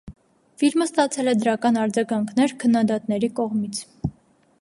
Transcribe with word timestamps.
Ֆիլմը 0.61 0.85
ստացել 0.87 1.29
է 1.33 1.35
դրական 1.43 1.77
արձագանքներ 1.81 2.55
քննադատների 2.65 3.31
կողմից։ 3.41 3.83